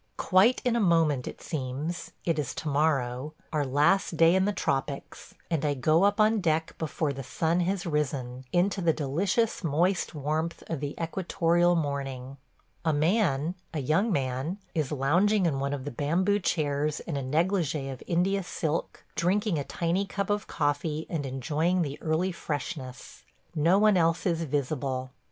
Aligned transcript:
Quite 0.17 0.63
in 0.65 0.75
a 0.75 0.79
moment 0.79 1.27
it 1.27 1.43
seems, 1.43 2.09
it 2.25 2.39
is 2.39 2.55
tomorrow– 2.55 3.35
our 3.53 3.63
last 3.63 4.17
day 4.17 4.33
in 4.33 4.45
the 4.45 4.51
tropics– 4.51 5.35
and 5.51 5.63
I 5.63 5.75
go 5.75 6.05
up 6.05 6.19
on 6.19 6.41
deck 6.41 6.73
before 6.79 7.13
the 7.13 7.21
sun 7.21 7.59
has 7.59 7.85
risen, 7.85 8.43
into 8.51 8.81
the 8.81 8.93
delicious 8.93 9.63
moist 9.63 10.15
warmth 10.15 10.63
of 10.65 10.79
the 10.79 10.95
equatorial 10.99 11.75
morning. 11.75 12.37
A 12.83 12.91
man– 12.91 13.53
a 13.75 13.79
young 13.79 14.11
man– 14.11 14.57
is 14.73 14.91
lounging 14.91 15.45
in 15.45 15.59
one 15.59 15.71
of 15.71 15.85
the 15.85 15.91
bamboo 15.91 16.39
chairs 16.39 16.99
in 17.01 17.15
a 17.15 17.21
négligé 17.21 17.93
of 17.93 18.01
India 18.07 18.41
silk– 18.41 19.03
drinking 19.15 19.59
a 19.59 19.63
tiny 19.63 20.07
cup 20.07 20.31
of 20.31 20.47
coffee 20.47 21.05
and 21.11 21.27
enjoying 21.27 21.83
the 21.83 22.01
early 22.01 22.31
freshness. 22.31 23.21
No 23.53 23.77
one 23.77 23.97
else 23.97 24.25
is 24.25 24.45
visible. 24.45 25.11